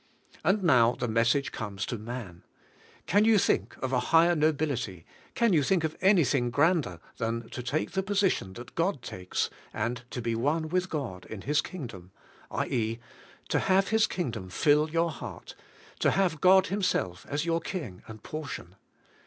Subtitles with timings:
[0.43, 2.41] And now the message comes to man.
[3.05, 7.61] Can you think of a higher nobility; can you think of anything grander than to
[7.61, 12.09] take the position that God takes, and to be one with God in His Kingdom;
[12.51, 12.99] /.^.,
[13.49, 15.53] to have His Kingdom fill your heart;
[15.99, 18.73] to have God Himself as your King and portion?